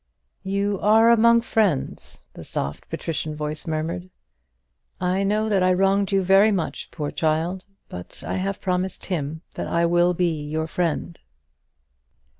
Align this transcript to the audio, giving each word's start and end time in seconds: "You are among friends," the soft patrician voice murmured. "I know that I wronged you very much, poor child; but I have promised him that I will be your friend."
"You 0.43 0.79
are 0.79 1.11
among 1.11 1.41
friends," 1.41 2.21
the 2.33 2.43
soft 2.43 2.89
patrician 2.89 3.35
voice 3.35 3.67
murmured. 3.67 4.09
"I 4.99 5.21
know 5.21 5.47
that 5.47 5.61
I 5.61 5.71
wronged 5.73 6.11
you 6.11 6.23
very 6.23 6.51
much, 6.51 6.89
poor 6.89 7.11
child; 7.11 7.65
but 7.87 8.23
I 8.25 8.37
have 8.37 8.59
promised 8.59 9.05
him 9.05 9.43
that 9.53 9.67
I 9.67 9.85
will 9.85 10.15
be 10.15 10.43
your 10.43 10.65
friend." 10.65 11.19